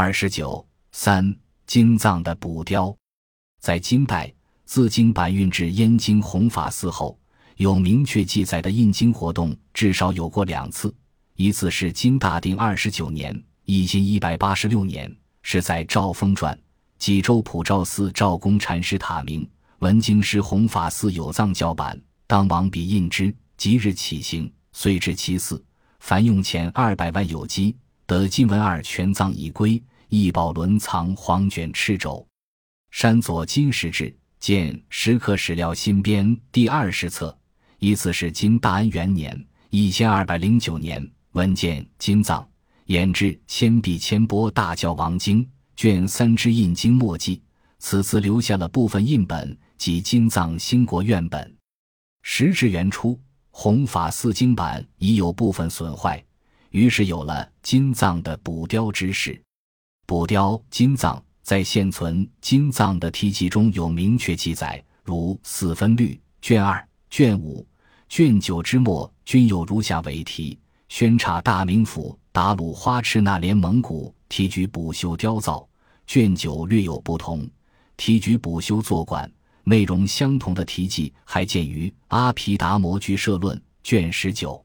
[0.00, 1.36] 二十九三
[1.66, 2.96] 金藏的补雕，
[3.60, 4.32] 在金代
[4.64, 7.18] 自经版运至燕京弘法寺后，
[7.56, 10.94] 有明确记载的印经活动至少有过两次。
[11.34, 16.56] 一次是金大定二十九年（一千一百八十六年），是在赵封传
[16.96, 19.44] 济州普照寺赵公禅师塔名
[19.80, 25.60] 文经师弘法寺有藏教版，当王笔印之，即日起行，遂至其寺，
[25.98, 27.76] 凡用钱二百万有机。
[28.06, 32.26] 得金文二全藏已归，一宝轮藏黄卷赤轴，
[32.90, 37.36] 山左金石志见《石刻史料新编》第二十册。
[37.78, 42.48] 依次是金大安元年（一千二百零九年）文件金藏
[42.86, 45.44] 演制《千壁千波大教王经》
[45.76, 47.42] 卷三之印经墨迹，
[47.78, 51.54] 此次留下了部分印本及金藏兴国院本。
[52.22, 56.24] 时至元初，弘法寺经版已有部分损坏。
[56.70, 59.38] 于是有了金藏的补雕之事。
[60.08, 67.66] 补雕金藏在现存金藏的题记中有明确记载，如《四分律》卷二、卷五、
[68.08, 75.68] 卷九之末均有如下为题：宣察大名府达鲁花赤那连蒙古提举补修雕造。
[76.06, 77.46] 卷九略有不同，
[77.98, 79.30] 提举补修作馆。
[79.62, 83.54] 内容相同的题记还见于《阿毗达摩居舍论》
[83.84, 84.64] 卷十九。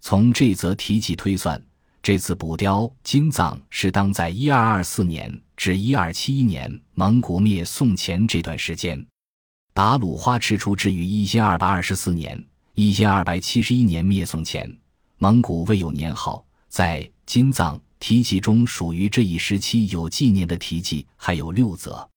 [0.00, 1.62] 从这则题记推算，
[2.02, 9.06] 这次补雕金藏是当在一二二四年至一二七一年蒙古灭宋前这段时间。
[9.74, 12.42] 达鲁花赤出至于一千二百二十四年、
[12.74, 14.74] 一千二百七十一年灭宋前，
[15.18, 16.44] 蒙古未有年号。
[16.70, 22.08] 在金藏题记中，属于这一时期有纪念的题记还有六则，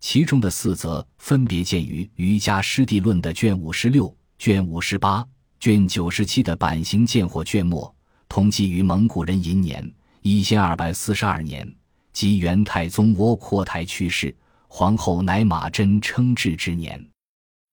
[0.00, 5.26] 其中的四则分别见于《瑜伽师地论》的卷五十六、卷五十八。
[5.58, 7.92] 卷九十七的版型见或卷末，
[8.28, 11.70] 同记于蒙古人寅年一千二百四十二年，
[12.12, 14.34] 即元太宗窝阔台去世，
[14.68, 17.02] 皇后乃马真称制之年。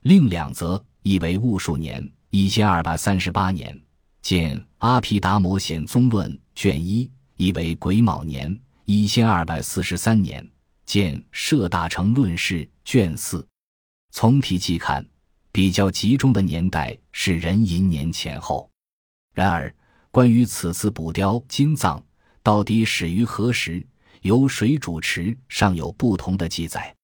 [0.01, 3.79] 另两则亦为戊戌年一千二百三十八年，
[4.21, 10.47] 见《阿毗达摩显宗论》卷一；亦为癸卯年一千二百四十三年，
[10.85, 13.47] 见《摄大成论释》卷四。
[14.11, 15.05] 从题记看。
[15.55, 18.67] 比较集中的年代是壬寅年前后，
[19.35, 19.71] 然而
[20.13, 21.99] 关于此次补雕金藏
[22.43, 23.83] 到底始于何时，
[24.21, 26.95] 由谁主持，尚有不同的记载。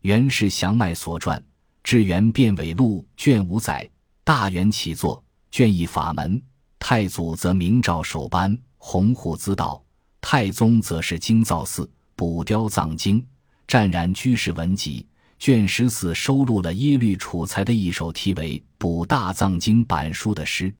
[0.00, 1.38] 元氏祥迈所传
[1.84, 3.86] 《至元变伪录》卷五载，
[4.24, 6.42] 大元起作卷一法门，
[6.78, 9.84] 太祖则明诏首颁，洪护资道；
[10.22, 13.22] 太宗则是京造寺补雕藏经，
[13.68, 15.06] 湛然居士文集。
[15.38, 20.74] 卷十四收录了耶律楚材的一首题为《补大藏经版书》的诗。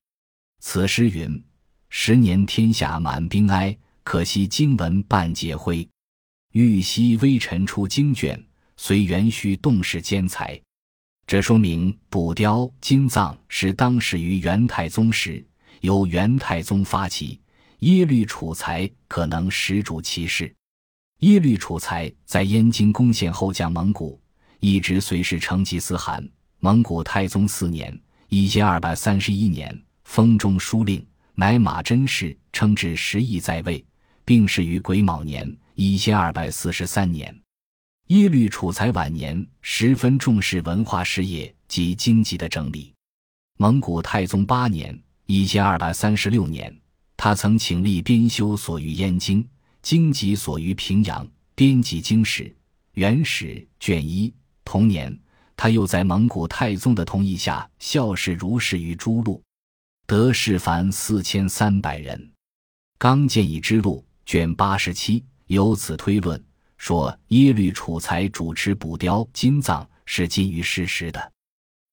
[0.61, 1.45] 此诗云
[1.99, 3.75] ：“十年天下满兵哀，
[4.05, 5.89] 可惜经文半截灰。
[6.53, 8.39] 玉溪微尘出经卷，
[8.77, 10.61] 随元虚动世兼才。”
[11.27, 15.43] 这说明补雕金藏是当时于元太宗时，
[15.81, 17.41] 由元太宗发起，
[17.79, 20.55] 耶律楚材可能始主其事。
[21.21, 24.21] 耶律楚材在燕京攻陷后降蒙古。
[24.61, 26.23] 一直随侍成吉思汗。
[26.61, 27.99] 蒙古太宗四年
[28.29, 31.05] （一千二百三十一年），封中书令，
[31.39, 33.85] 乃马真氏，称至十亿在位，
[34.25, 37.39] 病逝于癸卯年（一千二百四十三年）。
[38.09, 42.95] 耶律楚材晚年十分重视文化事业及经济的整理。
[43.59, 46.75] 蒙古太宗八年（一千二百三十六年），
[47.19, 49.47] 他曾请立编修所于燕京，
[49.83, 52.51] 经籍所于平阳，编辑经史、
[52.95, 54.33] 元史卷一。
[54.65, 55.15] 同年，
[55.55, 59.43] 他又在蒙古太宗的同意下校事如是于诸路，
[60.07, 62.17] 得士凡四千三百人。
[62.97, 66.41] 《刚建议之路》卷八十七由此推论
[66.79, 71.33] 说，耶律楚材主持补雕金藏是基于事实的。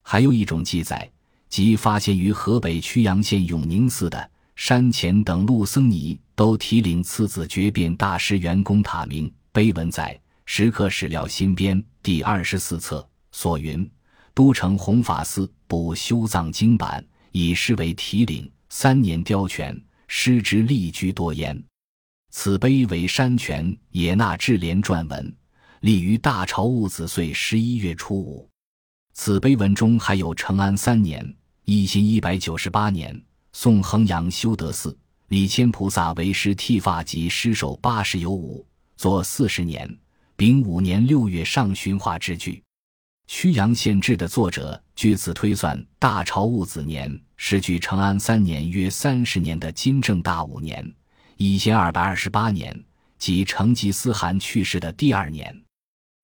[0.04, 1.10] 还有一种记载，
[1.48, 10.16] 即发现于河北曲阳县永宁寺的山前等路僧尼都提领次子绝变大师元功塔名碑文载。
[10.46, 13.90] 《石刻史料新编》第二十四册所云
[14.32, 17.04] ：“都城弘法寺补修藏经版，
[17.36, 19.76] 以师为题领，三年雕全，
[20.06, 21.60] 师之力居多焉。
[22.30, 25.36] 此碑为山泉野纳智联撰文，
[25.80, 28.48] 立于大朝戊子岁十一月初五。
[29.14, 31.28] 此碑文中还有成安三年
[31.66, 33.20] （一千一百九十八年），
[33.52, 34.96] 宋衡阳修德寺
[35.26, 38.64] 李谦菩萨为师剃发及师首八十有五，
[38.96, 39.92] 作四十年。”
[40.36, 42.62] 丙午年六月上旬画之句，
[43.26, 50.94] 曲阳县志的作者据此推算，大朝戊子年是距成安三年约三十年的金正大五年
[51.36, 52.84] （一千二百二十八年），
[53.18, 55.58] 即成吉思汗去世的第二年。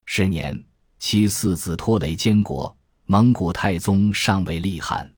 [0.05, 0.63] 十年，
[0.99, 2.75] 其四子拖雷监国，
[3.07, 5.11] 蒙古太宗尚未立汗。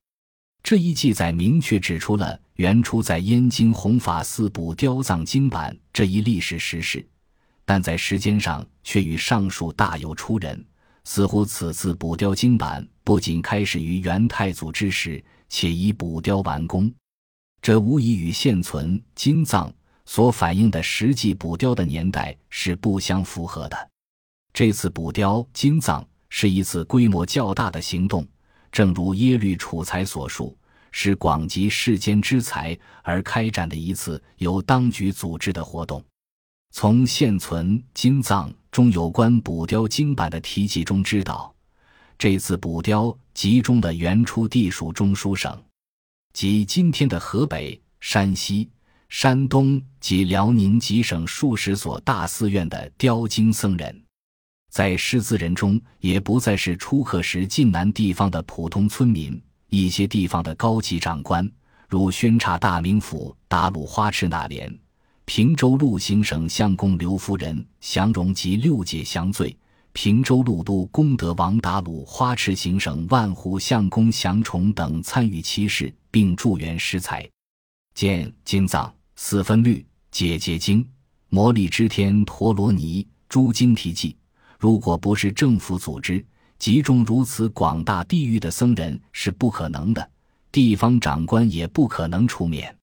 [0.63, 7.05] 这一记载明确指出了原初在燕京弘法寺补雕藏经版这一历史实事，
[7.65, 10.47] 但在时间上却与上述大有出入。
[11.03, 16.91] 似乎此次补雕经版不仅开始于元太祖之时，且已补雕完工，
[17.61, 19.73] 这无疑与现存金藏
[20.05, 23.89] 所反映的实际补雕的年代是不相符合的。
[24.53, 28.27] 这次补雕金藏是一次规模较大的行动。
[28.71, 30.57] 正如耶律楚材所述，
[30.91, 36.03] 是广集世间之才而开展的一次由当局组织的活动。
[36.75, 41.53] 从现存金藏中有关补雕经版的题记中知道，
[42.17, 45.55] 这次补雕集中的原出地属中书省，
[46.33, 48.67] 即今天的河北、山西、
[49.07, 54.03] 山东及辽宁几省数十所大寺院的雕经僧人。
[54.71, 61.47] 在识字人中，也不再是初刻时晋南地方的普通村民，一些地方的高级长官，
[61.87, 64.75] 如宣察大名府达鲁花赤那连、
[65.25, 69.55] 平州路行省相公刘夫人降荣及六姐降罪，
[69.93, 77.27] 平州路都功德王达鲁花池行省万户相公降崇等参与其事，并助援施财。
[77.95, 80.85] 见金藏四分律解结经
[81.29, 84.15] 摩利支天陀罗尼诸经题记。
[84.59, 86.23] 如果不是政府组织
[86.59, 90.09] 集中如此广大地域的僧人是不可能的，
[90.51, 92.75] 地方长官也不可能出面。